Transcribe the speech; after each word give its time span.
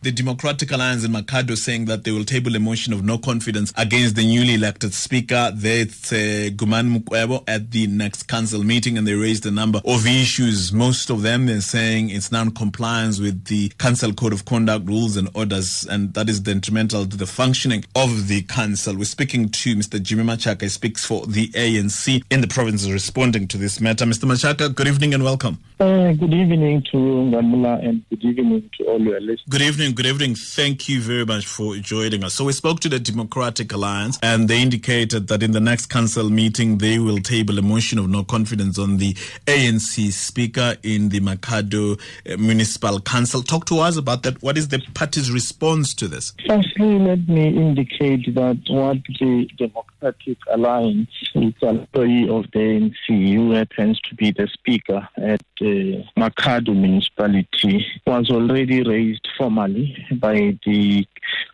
The 0.00 0.12
Democratic 0.12 0.70
Alliance 0.70 1.02
in 1.02 1.10
Makhado 1.10 1.56
saying 1.58 1.86
that 1.86 2.04
they 2.04 2.12
will 2.12 2.24
table 2.24 2.54
a 2.54 2.60
motion 2.60 2.92
of 2.92 3.02
no 3.04 3.18
confidence 3.18 3.72
against 3.76 4.14
the 4.14 4.24
newly 4.24 4.54
elected 4.54 4.94
speaker. 4.94 5.50
That's 5.52 6.12
uh, 6.12 6.50
Gumani 6.54 7.00
Mukwevho 7.00 7.42
at 7.48 7.72
the 7.72 7.88
next 7.88 8.28
council 8.28 8.62
meeting, 8.62 8.96
and 8.96 9.08
they 9.08 9.14
raised 9.14 9.44
a 9.44 9.50
number 9.50 9.80
of 9.84 10.06
issues. 10.06 10.72
Most 10.72 11.10
of 11.10 11.22
them 11.22 11.46
they're 11.46 11.60
saying 11.60 12.10
it's 12.10 12.30
non-compliance 12.30 13.18
with 13.18 13.46
the 13.46 13.70
council 13.78 14.12
code 14.12 14.32
of 14.32 14.44
conduct 14.44 14.86
rules 14.86 15.16
and 15.16 15.28
orders, 15.34 15.84
and 15.90 16.14
that 16.14 16.28
is 16.28 16.38
detrimental 16.38 17.04
to 17.04 17.16
the 17.16 17.26
functioning 17.26 17.84
of 17.96 18.28
the 18.28 18.42
council. 18.42 18.96
We're 18.96 19.04
speaking 19.04 19.48
to 19.48 19.74
Mr. 19.74 20.00
Jimmy 20.00 20.22
Machaka. 20.22 20.62
He 20.62 20.68
speaks 20.68 21.04
for 21.04 21.26
the 21.26 21.48
ANC 21.48 22.22
in 22.30 22.40
the 22.40 22.46
province, 22.46 22.88
responding 22.88 23.48
to 23.48 23.58
this 23.58 23.80
matter. 23.80 24.04
Mr. 24.04 24.26
Machaka, 24.30 24.72
good 24.72 24.86
evening 24.86 25.12
and 25.14 25.24
welcome. 25.24 25.58
Uh, 25.80 26.12
good 26.12 26.34
evening 26.34 26.82
to 26.90 26.96
Nghamula 26.96 27.84
and 27.84 28.04
good 28.10 28.22
evening 28.24 28.68
to 28.78 28.84
all 28.84 29.00
your 29.00 29.20
listeners. 29.20 29.42
Good 29.48 29.62
evening, 29.62 29.87
good 29.92 30.06
evening. 30.06 30.34
Thank 30.34 30.88
you 30.88 31.00
very 31.00 31.24
much 31.24 31.46
for 31.46 31.76
joining 31.76 32.24
us. 32.24 32.34
So 32.34 32.44
we 32.44 32.52
spoke 32.52 32.80
to 32.80 32.88
the 32.88 32.98
Democratic 32.98 33.72
Alliance 33.72 34.18
and 34.22 34.48
they 34.48 34.60
indicated 34.60 35.28
that 35.28 35.42
in 35.42 35.52
the 35.52 35.60
next 35.60 35.86
council 35.86 36.30
meeting 36.30 36.78
they 36.78 36.98
will 36.98 37.18
table 37.18 37.58
a 37.58 37.62
motion 37.62 37.98
of 37.98 38.08
no 38.08 38.24
confidence 38.24 38.78
on 38.78 38.96
the 38.96 39.14
ANC 39.46 40.10
speaker 40.12 40.74
in 40.82 41.10
the 41.10 41.20
Makhado 41.20 41.98
uh, 41.98 42.36
Municipal 42.36 43.00
Council. 43.00 43.42
Talk 43.42 43.66
to 43.66 43.78
us 43.78 43.96
about 43.96 44.24
that. 44.24 44.42
What 44.42 44.58
is 44.58 44.68
the 44.68 44.82
party's 44.94 45.30
response 45.30 45.94
to 45.94 46.08
this? 46.08 46.32
Firstly, 46.46 46.98
let 46.98 47.28
me 47.28 47.48
indicate 47.48 48.34
that 48.34 48.58
what 48.68 48.98
the 49.20 49.48
Democratic 49.56 50.38
Alliance 50.50 51.08
is 51.34 51.54
an 51.62 51.80
employee 51.80 52.28
of 52.28 52.46
the 52.52 52.58
ANC 52.58 53.34
who 53.34 53.52
happens 53.52 54.00
to 54.00 54.14
be 54.14 54.32
the 54.32 54.48
speaker 54.48 55.08
at 55.16 55.42
uh, 55.60 56.02
Makhado 56.16 56.74
municipality 56.74 57.86
was 58.06 58.30
already 58.30 58.82
raised 58.82 59.27
formally 59.38 60.06
by 60.12 60.58
the 60.66 61.06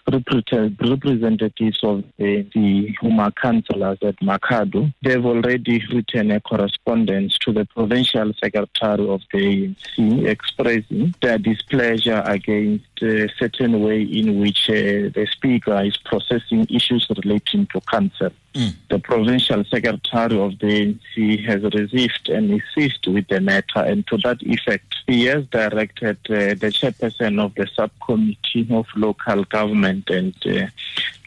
representatives 0.06 1.80
of 1.82 2.04
the, 2.18 2.42
the 2.54 2.94
Huma 3.00 3.34
councillors 3.36 3.98
at 4.02 4.16
Makhado. 4.20 4.92
They've 5.02 5.24
already 5.24 5.82
written 5.92 6.30
a 6.30 6.40
correspondence 6.40 7.38
to 7.38 7.52
the 7.52 7.64
provincial 7.64 8.32
secretary 8.42 9.08
of 9.08 9.22
the 9.32 9.74
ANC 9.98 10.26
expressing 10.26 11.14
their 11.20 11.38
displeasure 11.38 12.22
against 12.26 13.02
a 13.02 13.28
certain 13.38 13.80
way 13.80 14.02
in 14.02 14.40
which 14.40 14.68
uh, 14.68 15.12
the 15.14 15.26
speaker 15.30 15.82
is 15.82 15.96
processing 15.96 16.66
issues 16.70 17.06
relating 17.22 17.66
to 17.68 17.80
cancer. 17.82 18.32
Mm. 18.54 18.74
The 18.88 18.98
provincial 19.00 19.64
secretary 19.64 20.38
of 20.38 20.58
the 20.60 20.96
ANC 21.16 21.44
has 21.44 21.62
received 21.74 22.28
and 22.28 22.50
insisted 22.50 23.12
with 23.12 23.26
the 23.28 23.40
matter, 23.40 23.80
and 23.80 24.06
to 24.06 24.16
that 24.18 24.42
effect, 24.42 24.94
he 25.06 25.24
has 25.24 25.44
directed 25.46 26.18
uh, 26.30 26.54
the 26.54 26.70
chairperson 26.70 27.44
of 27.44 27.54
the 27.56 27.68
subcommittee 27.76 28.66
of 28.70 28.86
local 28.96 29.44
government 29.44 30.08
and 30.10 30.34
uh, 30.46 30.66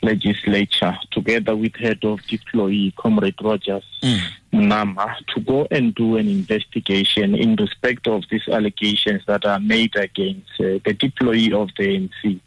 legislature, 0.02 0.98
together 1.12 1.56
with 1.56 1.76
head 1.76 2.00
of 2.04 2.20
deployee, 2.22 2.96
Comrade 2.96 3.36
Rogers 3.42 3.84
mm. 4.04 4.20
Nama, 4.52 5.18
to 5.34 5.42
go 5.42 5.68
and 5.72 5.94
do 5.96 6.18
an 6.18 6.28
investigation 6.28 7.36
in 7.36 7.56
respect 7.56 8.08
of 8.08 8.24
these 8.30 8.48
allegations 8.48 9.24
that 9.28 9.46
are 9.46 9.60
made 9.60 9.96
against 9.96 10.52
uh, 10.60 10.80
the 10.86 10.94
deployee 10.94 11.54
of 11.54 11.70
the 11.78 12.10
ANC. 12.24 12.40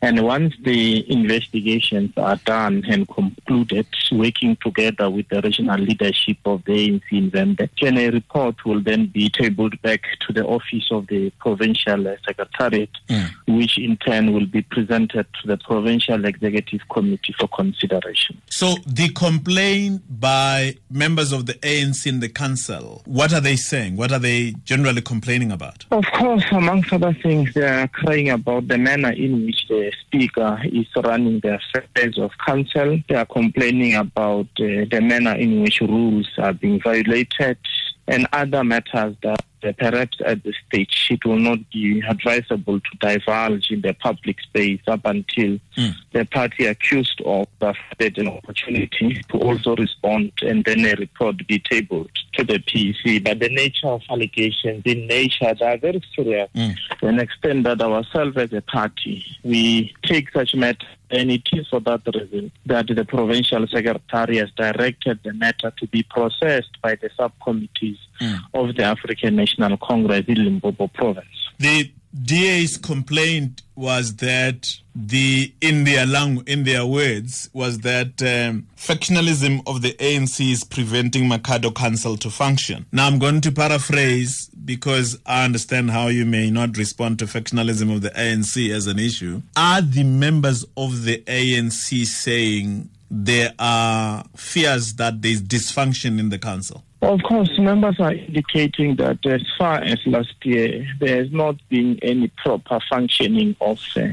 And 0.00 0.24
once 0.24 0.54
the 0.62 1.10
investigations 1.10 2.12
are 2.16 2.36
done 2.36 2.84
and 2.88 3.08
concluded, 3.08 3.86
working 4.12 4.56
together 4.62 5.10
with 5.10 5.28
the 5.28 5.40
regional 5.42 5.80
leadership 5.80 6.38
of 6.44 6.64
the 6.64 6.72
ANC 6.72 7.02
in 7.10 7.30
Vhembe, 7.30 7.68
then 7.80 7.98
a 7.98 8.10
report 8.10 8.64
will 8.64 8.80
then 8.80 9.06
be 9.06 9.28
tabled 9.28 9.80
back 9.82 10.02
to 10.26 10.32
the 10.32 10.44
office 10.44 10.88
of 10.90 11.06
the 11.08 11.30
provincial 11.40 12.16
secretariat, 12.24 12.90
mm. 13.08 13.28
which 13.48 13.78
in 13.78 13.96
turn 13.96 14.32
will 14.32 14.46
be 14.46 14.62
presented 14.62 15.26
to 15.40 15.48
the 15.48 15.56
provincial 15.56 16.24
executive 16.24 16.80
committee 16.90 17.34
for 17.38 17.48
consideration. 17.48 18.40
So 18.50 18.76
the 18.86 19.08
complaint 19.10 20.02
by 20.08 20.76
members 20.90 21.32
of 21.32 21.46
the 21.46 21.54
ANC 21.54 22.06
in 22.06 22.20
the 22.20 22.28
council, 22.28 23.02
what 23.04 23.32
are 23.32 23.40
they 23.40 23.56
saying? 23.56 23.96
What 23.96 24.12
are 24.12 24.18
they 24.18 24.52
generally 24.64 25.02
complaining 25.02 25.50
about? 25.50 25.86
Of 25.90 26.04
course, 26.12 26.44
amongst 26.52 26.92
other 26.92 27.12
things, 27.14 27.52
they 27.54 27.66
are 27.66 27.88
crying 27.88 28.30
about 28.30 28.68
the 28.68 28.78
manner 28.78 29.10
in 29.10 29.44
which 29.44 29.66
the 29.68 29.87
speaker 30.06 30.60
is 30.64 30.86
running 30.96 31.40
the 31.40 31.58
affairs 31.74 32.18
of 32.18 32.30
council. 32.46 32.98
They 33.08 33.14
are 33.14 33.26
complaining 33.26 33.94
about 33.94 34.46
uh, 34.60 34.86
the 34.90 35.00
manner 35.02 35.34
in 35.34 35.62
which 35.62 35.80
rules 35.80 36.28
are 36.38 36.52
being 36.52 36.80
violated 36.80 37.58
and 38.06 38.26
other 38.32 38.64
matters 38.64 39.14
that 39.22 39.44
perhaps 39.60 40.18
at 40.24 40.42
this 40.44 40.54
stage 40.68 41.08
it 41.10 41.24
will 41.24 41.38
not 41.38 41.58
be 41.70 42.00
advisable 42.08 42.80
to 42.80 42.96
divulge 43.00 43.70
in 43.70 43.80
the 43.82 43.94
public 43.94 44.40
space 44.40 44.80
up 44.86 45.00
until 45.04 45.58
mm. 45.76 45.94
the 46.12 46.24
party 46.26 46.66
accused 46.66 47.20
of 47.24 47.46
afforded 47.60 48.18
an 48.18 48.28
opportunity 48.28 49.20
to 49.30 49.38
also 49.38 49.74
respond 49.76 50.32
and 50.42 50.64
then 50.64 50.84
a 50.84 50.94
report 50.94 51.36
be 51.46 51.58
tabled 51.58 52.10
to 52.32 52.44
the 52.44 52.58
PC. 52.58 53.22
But 53.22 53.40
the 53.40 53.48
nature 53.48 53.88
of 53.88 54.02
allegations 54.08 54.82
in 54.84 55.06
nature 55.06 55.54
they 55.58 55.66
are 55.66 55.78
very 55.78 56.02
serious 56.14 56.50
mm. 56.54 56.76
to 57.00 57.06
an 57.06 57.18
extent 57.18 57.64
that 57.64 57.80
ourselves 57.80 58.36
as 58.36 58.52
a 58.52 58.62
party 58.62 59.24
we 59.42 59.94
take 60.02 60.30
such 60.32 60.54
matters 60.54 60.88
and 61.10 61.30
it 61.30 61.48
is 61.52 61.66
for 61.68 61.80
that 61.80 62.02
reason 62.14 62.50
that 62.66 62.86
the 62.86 63.04
provincial 63.04 63.66
secretary 63.66 64.36
has 64.36 64.50
directed 64.52 65.18
the 65.24 65.32
matter 65.32 65.72
to 65.78 65.86
be 65.88 66.02
processed 66.02 66.80
by 66.82 66.94
the 66.96 67.10
subcommittees 67.16 67.98
mm. 68.20 68.38
of 68.54 68.76
the 68.76 68.82
African 68.82 69.36
National 69.36 69.76
Congress 69.76 70.24
in 70.28 70.44
Limpopo 70.44 70.88
province. 70.88 71.26
The 71.58 71.90
DA's 72.24 72.76
complaint 72.76 73.62
was 73.76 74.16
that 74.16 74.66
the 74.94 75.52
in 75.60 75.84
their 75.84 76.06
language, 76.06 76.48
in 76.48 76.64
their 76.64 76.84
words, 76.86 77.50
was 77.52 77.80
that 77.80 78.20
um, 78.22 78.66
factionalism 78.76 79.62
of 79.66 79.82
the 79.82 79.92
ANC 79.94 80.50
is 80.50 80.64
preventing 80.64 81.28
Makhado 81.28 81.74
Council 81.74 82.16
to 82.16 82.30
function. 82.30 82.86
Now 82.92 83.06
I'm 83.06 83.18
going 83.18 83.40
to 83.42 83.52
paraphrase 83.52 84.50
because 84.64 85.18
I 85.26 85.44
understand 85.44 85.90
how 85.90 86.08
you 86.08 86.24
may 86.24 86.50
not 86.50 86.76
respond 86.76 87.18
to 87.20 87.26
factionalism 87.26 87.94
of 87.94 88.02
the 88.02 88.10
ANC 88.10 88.70
as 88.70 88.86
an 88.86 88.98
issue. 88.98 89.42
Are 89.56 89.82
the 89.82 90.04
members 90.04 90.64
of 90.76 91.04
the 91.04 91.22
ANC 91.26 92.04
saying 92.06 92.88
there 93.10 93.52
are 93.58 94.24
fears 94.36 94.94
that 94.94 95.22
there's 95.22 95.42
dysfunction 95.42 96.18
in 96.18 96.30
the 96.30 96.38
council? 96.38 96.84
Of 97.00 97.22
course, 97.22 97.56
members 97.58 98.00
are 98.00 98.12
indicating 98.12 98.96
that 98.96 99.24
as 99.24 99.42
far 99.56 99.76
as 99.76 100.04
last 100.04 100.34
year, 100.44 100.84
there 100.98 101.22
has 101.22 101.30
not 101.30 101.56
been 101.68 101.98
any 102.02 102.28
proper 102.28 102.80
functioning 102.90 103.54
of 103.60 103.80
uh, 103.96 104.08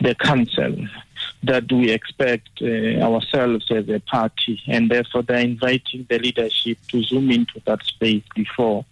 the 0.00 0.14
council 0.14 0.76
that 1.42 1.70
we 1.70 1.90
expect 1.90 2.48
uh, 2.62 3.00
ourselves 3.02 3.70
as 3.70 3.88
a 3.90 4.00
party, 4.00 4.60
and 4.66 4.90
therefore 4.90 5.22
they're 5.22 5.38
inviting 5.38 6.06
the 6.08 6.18
leadership 6.18 6.78
to 6.88 7.02
zoom 7.02 7.30
into 7.30 7.60
that 7.66 7.84
space 7.84 8.24
before 8.34 8.86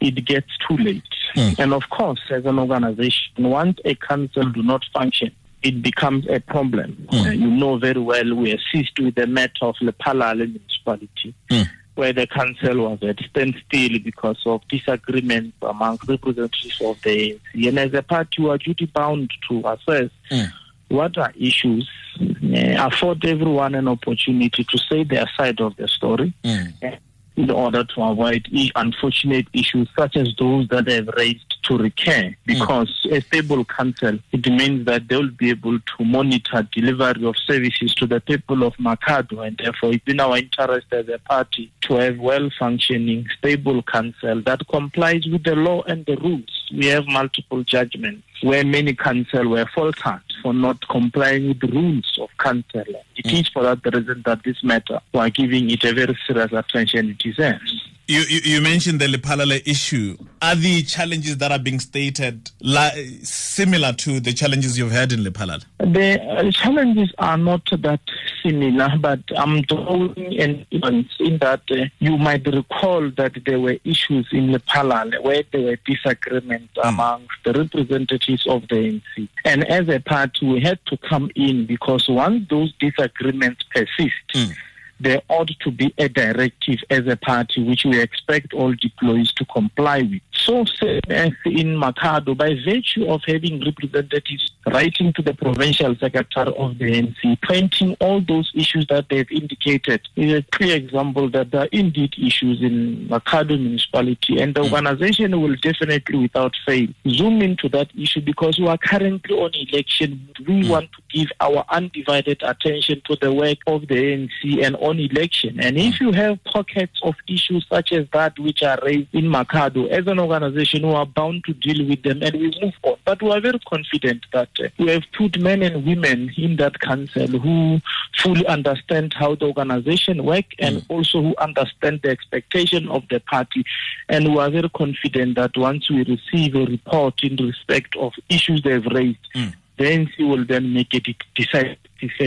it 0.00 0.24
gets 0.24 0.48
too 0.66 0.76
late. 0.78 1.02
Mm. 1.36 1.58
And 1.58 1.74
of 1.74 1.90
course, 1.90 2.20
as 2.30 2.46
an 2.46 2.58
organization, 2.58 3.34
once 3.38 3.78
a 3.84 3.94
council 3.94 4.50
do 4.50 4.62
not 4.62 4.84
function, 4.94 5.30
it 5.62 5.82
becomes 5.82 6.26
a 6.28 6.40
problem. 6.40 7.06
Mm. 7.12 7.26
Uh, 7.26 7.30
you 7.30 7.50
know 7.50 7.76
very 7.76 8.00
well 8.00 8.34
we 8.34 8.52
assist 8.52 8.98
with 8.98 9.14
the 9.14 9.26
matter 9.26 9.66
of 9.66 9.76
Lephalale 9.76 10.48
municipality. 10.48 11.34
Mm 11.50 11.68
where 12.02 12.12
the 12.12 12.26
council 12.26 12.78
was 12.78 12.98
at 13.04 13.20
standstill 13.30 14.00
because 14.00 14.42
of 14.44 14.60
disagreements 14.66 15.56
among 15.62 15.96
representatives 16.08 16.80
of 16.82 17.00
the 17.02 17.38
ANC. 17.54 17.68
And 17.68 17.78
as 17.78 17.94
a 17.94 18.02
party, 18.02 18.42
we 18.42 18.50
are 18.50 18.58
duty 18.58 18.86
bound 18.86 19.30
to 19.48 19.58
assess 19.60 20.10
mm. 20.28 20.48
what 20.88 21.16
are 21.16 21.32
issues, 21.38 21.88
uh, 22.20 22.88
afford 22.88 23.24
everyone 23.24 23.76
an 23.76 23.86
opportunity 23.86 24.64
to 24.64 24.78
say 24.78 25.04
their 25.04 25.30
side 25.36 25.60
of 25.60 25.76
the 25.76 25.86
story. 25.86 26.34
Mm. 26.42 26.98
In 27.36 27.50
order 27.50 27.82
to 27.82 28.02
avoid 28.02 28.46
unfortunate 28.74 29.46
issues 29.54 29.88
such 29.98 30.16
as 30.16 30.28
those 30.38 30.68
that 30.68 30.86
have 30.88 31.08
raised 31.16 31.56
to 31.64 31.78
recur 31.78 32.34
because 32.44 33.00
mm. 33.06 33.16
a 33.16 33.20
stable 33.22 33.64
council, 33.64 34.18
it 34.32 34.46
means 34.50 34.84
that 34.86 35.08
they 35.08 35.16
will 35.16 35.30
be 35.30 35.50
able 35.50 35.78
to 35.78 36.04
monitor 36.04 36.68
delivery 36.72 37.24
of 37.24 37.36
services 37.38 37.94
to 37.94 38.06
the 38.06 38.20
people 38.20 38.64
of 38.64 38.74
Makhado 38.76 39.46
and 39.46 39.56
therefore 39.56 39.92
it's 39.92 40.06
in 40.06 40.20
our 40.20 40.36
interest 40.36 40.86
as 40.92 41.08
a 41.08 41.18
party 41.18 41.72
to 41.82 41.94
have 41.94 42.18
well-functioning, 42.18 43.26
stable 43.38 43.82
council 43.82 44.42
that 44.42 44.66
complies 44.68 45.26
with 45.26 45.44
the 45.44 45.56
law 45.56 45.82
and 45.82 46.04
the 46.06 46.16
rules. 46.16 46.61
We 46.72 46.86
have 46.86 47.06
multiple 47.06 47.62
judgments 47.64 48.26
where 48.42 48.64
many 48.64 48.94
council 48.94 49.48
were 49.48 49.66
faltered 49.74 50.22
for 50.42 50.54
not 50.54 50.88
complying 50.88 51.48
with 51.48 51.60
the 51.60 51.68
rules 51.68 52.18
of 52.20 52.30
council. 52.38 52.84
It 53.16 53.26
mm. 53.26 53.40
is 53.40 53.48
for 53.48 53.62
that 53.62 53.84
reason 53.84 54.22
that 54.24 54.42
this 54.42 54.64
matter, 54.64 55.00
we 55.12 55.20
are 55.20 55.30
giving 55.30 55.70
it 55.70 55.84
a 55.84 55.92
very 55.92 56.16
serious 56.26 56.52
attention 56.52 57.10
it 57.10 57.18
deserves. 57.18 57.81
You, 58.12 58.20
you, 58.28 58.40
you, 58.44 58.60
mentioned 58.60 59.00
the 59.00 59.06
Lephalale 59.06 59.66
issue. 59.66 60.18
Are 60.42 60.54
the 60.54 60.82
challenges 60.82 61.38
that 61.38 61.50
are 61.50 61.58
being 61.58 61.80
stated 61.80 62.50
li- 62.60 63.20
similar 63.22 63.94
to 63.94 64.20
the 64.20 64.34
challenges 64.34 64.76
you've 64.76 64.92
had 64.92 65.12
in 65.12 65.20
Lephalale? 65.20 65.64
The 65.78 66.20
uh, 66.20 66.50
challenges 66.50 67.10
are 67.16 67.38
not 67.38 67.62
that 67.70 68.02
similar, 68.42 68.90
but 69.00 69.20
I'm 69.34 69.62
drawing 69.62 70.38
an 70.38 70.66
inference 70.70 71.08
in 71.20 71.38
that 71.38 71.62
uh, 71.70 71.86
you 72.00 72.18
might 72.18 72.46
recall 72.46 73.08
that 73.12 73.32
there 73.46 73.58
were 73.58 73.78
issues 73.82 74.28
in 74.30 74.48
Lephalale 74.48 75.22
where 75.22 75.44
there 75.50 75.62
were 75.62 75.78
disagreements 75.86 76.74
mm. 76.76 76.86
amongst 76.90 77.32
the 77.46 77.54
representatives 77.54 78.46
of 78.46 78.68
the 78.68 79.00
ANC. 79.16 79.28
And 79.46 79.66
as 79.70 79.88
a 79.88 80.00
party, 80.00 80.46
we 80.46 80.60
had 80.60 80.84
to 80.88 80.98
come 80.98 81.30
in 81.34 81.64
because 81.64 82.10
once 82.10 82.46
those 82.50 82.74
disagreements 82.78 83.62
persist, 83.74 84.28
mm 84.34 84.54
there 85.02 85.22
ought 85.28 85.50
to 85.60 85.70
be 85.70 85.92
a 85.98 86.08
directive 86.08 86.78
as 86.90 87.06
a 87.06 87.16
party 87.16 87.62
which 87.62 87.84
we 87.84 88.00
expect 88.00 88.52
all 88.54 88.74
deployees 88.74 89.32
to 89.34 89.44
comply 89.46 90.02
with. 90.02 90.22
So, 90.32 90.62
as 91.08 91.32
in 91.44 91.76
Makhado, 91.76 92.36
by 92.36 92.54
virtue 92.64 93.06
of 93.08 93.22
having 93.26 93.64
representatives 93.64 94.50
writing 94.66 95.12
to 95.12 95.22
the 95.22 95.34
provincial 95.34 95.94
secretary 95.96 96.52
of 96.56 96.78
the 96.78 96.84
ANC, 96.84 97.38
pointing 97.42 97.96
all 98.00 98.20
those 98.20 98.50
issues 98.54 98.86
that 98.88 99.08
they've 99.08 99.30
indicated, 99.30 100.00
is 100.16 100.32
a 100.32 100.42
clear 100.52 100.76
example 100.76 101.28
that 101.30 101.50
there 101.50 101.62
are 101.62 101.68
indeed 101.72 102.14
issues 102.18 102.60
in 102.62 103.08
Makhado 103.08 103.60
municipality, 103.60 104.40
and 104.40 104.54
the 104.54 104.60
hmm. 104.60 104.74
organization 104.74 105.40
will 105.40 105.56
definitely, 105.56 106.18
without 106.18 106.54
fail, 106.66 106.88
zoom 107.08 107.42
into 107.42 107.68
that 107.68 107.88
issue 107.96 108.20
because 108.20 108.58
we 108.58 108.66
are 108.66 108.78
currently 108.78 109.36
on 109.36 109.50
election. 109.54 110.28
We 110.46 110.62
mm. 110.62 110.68
want 110.68 110.90
to 110.92 111.02
give 111.10 111.28
our 111.40 111.64
undivided 111.68 112.42
attention 112.42 113.02
to 113.06 113.16
the 113.20 113.32
work 113.32 113.58
of 113.66 113.82
the 113.88 113.94
ANC 113.94 114.64
and 114.64 114.76
on 114.76 114.91
election. 114.98 115.60
And 115.60 115.76
if 115.76 116.00
you 116.00 116.12
have 116.12 116.42
pockets 116.44 117.00
of 117.02 117.14
issues 117.28 117.66
such 117.68 117.92
as 117.92 118.06
that 118.12 118.38
which 118.38 118.62
are 118.62 118.78
raised 118.82 119.14
in 119.14 119.24
Makhado, 119.24 119.88
as 119.88 120.06
an 120.06 120.18
organization, 120.18 120.86
we 120.86 120.94
are 120.94 121.06
bound 121.06 121.44
to 121.44 121.54
deal 121.54 121.86
with 121.86 122.02
them 122.02 122.22
and 122.22 122.34
we 122.34 122.52
move 122.60 122.74
on. 122.82 122.96
But 123.04 123.22
we 123.22 123.30
are 123.30 123.40
very 123.40 123.58
confident 123.68 124.26
that 124.32 124.48
uh, 124.60 124.68
we 124.78 124.88
have 124.88 125.04
put 125.16 125.38
men 125.38 125.62
and 125.62 125.84
women 125.84 126.30
in 126.36 126.56
that 126.56 126.80
council 126.80 127.26
who 127.26 127.80
fully 128.18 128.46
understand 128.46 129.14
how 129.14 129.34
the 129.34 129.46
organization 129.46 130.24
works 130.24 130.54
and 130.58 130.78
mm. 130.78 130.84
also 130.88 131.22
who 131.22 131.34
understand 131.38 132.00
the 132.02 132.10
expectation 132.10 132.88
of 132.88 133.02
the 133.08 133.20
party. 133.20 133.64
And 134.08 134.32
we 134.32 134.38
are 134.38 134.50
very 134.50 134.68
confident 134.70 135.36
that 135.36 135.56
once 135.56 135.90
we 135.90 136.04
receive 136.04 136.54
a 136.54 136.66
report 136.66 137.22
in 137.22 137.36
respect 137.36 137.96
of 137.96 138.12
issues 138.28 138.62
they've 138.62 138.84
raised, 138.86 139.18
mm. 139.34 139.54
the 139.78 139.84
ANC 139.84 140.28
will 140.28 140.44
then 140.44 140.72
make 140.72 140.94
a 140.94 141.00
decisive 141.34 141.78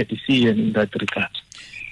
decision 0.07 0.59
in 0.59 0.73
that 0.73 0.93
regard. 0.95 1.29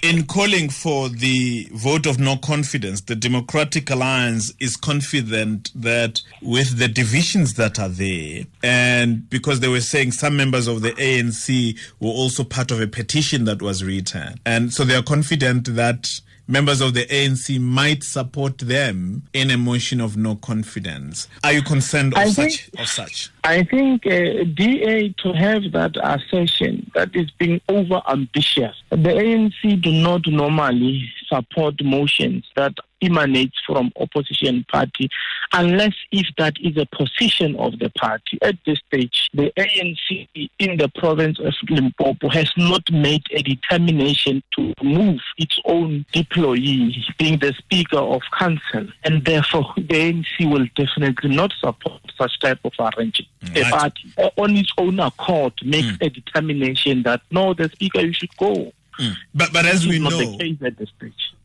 In 0.04 0.26
calling 0.26 0.68
for 0.68 1.08
the 1.08 1.66
vote 1.72 2.04
of 2.04 2.18
no 2.18 2.36
confidence, 2.36 3.00
the 3.00 3.16
Democratic 3.16 3.88
Alliance 3.88 4.52
is 4.60 4.76
confident 4.76 5.70
that 5.74 6.20
with 6.42 6.76
the 6.76 6.88
divisions 6.88 7.54
that 7.54 7.78
are 7.78 7.88
there, 7.88 8.44
and 8.62 9.30
because 9.30 9.60
they 9.60 9.68
were 9.68 9.80
saying 9.80 10.12
some 10.12 10.36
members 10.36 10.66
of 10.66 10.82
the 10.82 10.90
ANC 10.92 11.78
were 12.00 12.10
also 12.10 12.44
part 12.44 12.70
of 12.70 12.82
a 12.82 12.86
petition 12.86 13.46
that 13.46 13.62
was 13.62 13.82
written, 13.82 14.34
and 14.44 14.74
so 14.74 14.84
they 14.84 14.94
are 14.94 15.02
confident 15.02 15.74
that 15.74 16.20
members 16.46 16.80
of 16.80 16.94
the 16.94 17.06
ANC 17.06 17.60
might 17.60 18.02
support 18.02 18.58
them 18.58 19.22
in 19.32 19.50
a 19.50 19.56
motion 19.56 20.00
of 20.00 20.16
no 20.16 20.36
confidence. 20.36 21.28
Are 21.42 21.52
you 21.52 21.62
concerned 21.62 22.14
of 22.14 22.18
I 22.18 22.26
such? 22.26 22.64
Think, 22.70 22.80
of 22.80 22.88
such? 22.88 23.30
I 23.44 23.62
think 23.62 24.06
uh, 24.06 24.44
DA 24.54 25.14
to 25.22 25.32
have 25.32 25.72
that 25.72 25.96
assertion 26.02 26.90
that 26.94 27.14
is 27.14 27.30
being 27.32 27.60
over 27.68 28.02
ambitious. 28.08 28.76
The 28.90 28.96
ANC 28.96 29.82
do 29.82 29.92
not 29.92 30.26
normally 30.26 31.10
support 31.28 31.82
motions 31.82 32.44
that 32.56 32.74
emanates 33.04 33.56
from 33.66 33.92
opposition 33.96 34.64
party 34.70 35.08
unless 35.52 35.94
if 36.10 36.26
that 36.36 36.54
is 36.60 36.76
a 36.76 36.86
position 36.86 37.56
of 37.56 37.78
the 37.78 37.90
party. 37.90 38.38
At 38.42 38.56
this 38.66 38.78
stage, 38.88 39.30
the 39.32 39.52
ANC 39.56 40.50
in 40.58 40.76
the 40.76 40.90
province 40.96 41.38
of 41.38 41.54
Limpopo 41.68 42.28
has 42.30 42.50
not 42.56 42.82
made 42.90 43.22
a 43.30 43.42
determination 43.42 44.42
to 44.56 44.74
move 44.82 45.20
its 45.38 45.58
own 45.64 46.04
deployee, 46.12 46.94
being 47.18 47.38
the 47.38 47.52
Speaker 47.52 47.98
of 47.98 48.22
Council, 48.36 48.86
and 49.04 49.24
therefore 49.24 49.72
the 49.76 49.82
ANC 49.84 50.50
will 50.50 50.66
definitely 50.74 51.34
not 51.34 51.52
support 51.60 52.00
such 52.18 52.38
type 52.40 52.58
of 52.64 52.72
arrangement. 52.80 53.28
Right. 53.42 53.54
The 53.54 53.62
party, 53.64 54.14
on 54.36 54.56
its 54.56 54.72
own 54.78 54.98
accord, 54.98 55.52
makes 55.64 55.88
mm. 55.88 56.06
a 56.06 56.10
determination 56.10 57.02
that 57.04 57.22
no, 57.30 57.54
the 57.54 57.68
Speaker, 57.68 58.00
you 58.00 58.12
should 58.12 58.36
go. 58.36 58.72
Mm. 58.98 59.14
But 59.34 59.52
but 59.52 59.66
as 59.66 59.86
we 59.86 59.98
know, 59.98 60.38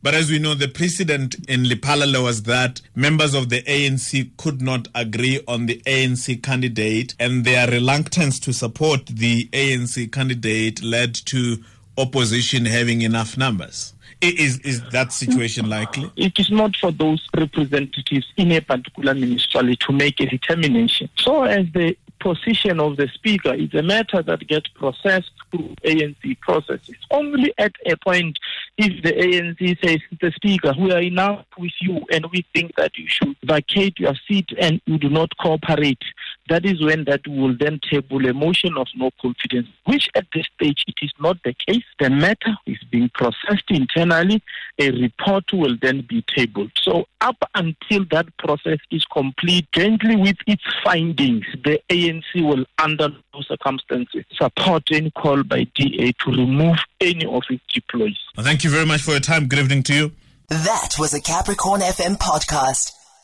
but 0.02 0.14
as 0.14 0.30
we 0.30 0.38
know, 0.38 0.54
the 0.54 0.68
precedent 0.68 1.34
in 1.48 1.64
Lephalale 1.64 2.22
was 2.22 2.44
that 2.44 2.80
members 2.94 3.34
of 3.34 3.48
the 3.48 3.62
ANC 3.62 4.36
could 4.36 4.62
not 4.62 4.88
agree 4.94 5.40
on 5.48 5.66
the 5.66 5.82
ANC 5.86 6.42
candidate, 6.42 7.14
and 7.18 7.44
their 7.44 7.68
reluctance 7.68 8.38
to 8.40 8.52
support 8.52 9.06
the 9.06 9.48
ANC 9.52 10.12
candidate 10.12 10.82
led 10.82 11.14
to 11.26 11.58
opposition 11.98 12.66
having 12.66 13.02
enough 13.02 13.36
numbers. 13.36 13.94
Is 14.20 14.58
is 14.58 14.82
that 14.90 15.12
situation 15.12 15.68
likely? 15.68 16.10
It 16.16 16.38
is 16.38 16.50
not 16.50 16.76
for 16.76 16.92
those 16.92 17.26
representatives 17.34 18.26
in 18.36 18.52
a 18.52 18.60
particular 18.60 19.14
municipality 19.14 19.76
to 19.76 19.92
make 19.92 20.20
a 20.20 20.26
determination. 20.26 21.08
So, 21.16 21.44
as 21.44 21.66
the 21.72 21.96
position 22.20 22.78
of 22.80 22.96
the 22.96 23.08
speaker 23.08 23.54
is 23.54 23.72
a 23.74 23.82
matter 23.82 24.22
that 24.22 24.46
gets 24.46 24.68
processed 24.68 25.30
through 25.50 25.74
ANC 25.84 26.38
processes. 26.40 26.96
Only 27.10 27.52
at 27.58 27.72
a 27.86 27.96
point, 27.96 28.38
if 28.78 29.02
the 29.02 29.12
ANC 29.12 29.84
says, 29.84 29.98
the 30.20 30.30
speaker, 30.32 30.72
we 30.78 30.92
are 30.92 31.00
enough 31.00 31.44
with 31.58 31.72
you 31.80 32.00
and 32.12 32.26
we 32.32 32.44
think 32.54 32.76
that 32.76 32.96
you 32.96 33.06
should 33.08 33.36
vacate 33.42 33.98
your 33.98 34.14
seat 34.28 34.48
and 34.60 34.80
you 34.86 34.98
do 34.98 35.08
not 35.08 35.36
cooperate, 35.38 36.02
that 36.50 36.66
is 36.66 36.82
when 36.82 37.04
that 37.04 37.26
will 37.26 37.56
then 37.56 37.80
table 37.88 38.26
a 38.26 38.34
motion 38.34 38.76
of 38.76 38.88
no 38.96 39.10
confidence, 39.22 39.68
which 39.84 40.08
at 40.16 40.26
this 40.34 40.46
stage 40.56 40.84
it 40.86 40.96
is 41.00 41.12
not 41.20 41.42
the 41.44 41.54
case. 41.66 41.84
The 41.98 42.10
matter 42.10 42.56
is 42.66 42.78
being 42.90 43.08
processed 43.14 43.70
internally. 43.70 44.42
A 44.78 44.90
report 44.90 45.44
will 45.52 45.76
then 45.80 46.04
be 46.08 46.22
tabled. 46.22 46.72
So 46.82 47.06
up 47.20 47.36
until 47.54 48.04
that 48.10 48.36
process 48.38 48.78
is 48.90 49.04
complete, 49.06 49.70
jointly 49.72 50.16
with 50.16 50.36
its 50.46 50.64
findings, 50.82 51.46
the 51.64 51.80
ANC 51.88 52.24
will, 52.36 52.64
under 52.78 53.08
no 53.08 53.42
circumstances, 53.42 54.24
support 54.32 54.82
any 54.90 55.12
call 55.12 55.44
by 55.44 55.64
DA 55.76 56.12
to 56.24 56.30
remove 56.30 56.78
any 57.00 57.26
of 57.26 57.44
its 57.48 57.62
deployees. 57.72 58.18
Well, 58.36 58.44
thank 58.44 58.64
you 58.64 58.70
very 58.70 58.86
much 58.86 59.02
for 59.02 59.12
your 59.12 59.20
time. 59.20 59.46
Good 59.46 59.60
evening 59.60 59.84
to 59.84 59.94
you. 59.94 60.12
That 60.48 60.96
was 60.98 61.14
a 61.14 61.20
Capricorn 61.20 61.80
FM 61.80 62.18
podcast. 62.18 62.99